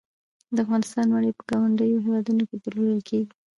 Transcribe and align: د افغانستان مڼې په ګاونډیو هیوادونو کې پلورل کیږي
د 0.55 0.57
افغانستان 0.65 1.05
مڼې 1.13 1.31
په 1.37 1.43
ګاونډیو 1.49 2.03
هیوادونو 2.05 2.43
کې 2.49 2.57
پلورل 2.63 3.01
کیږي 3.09 3.31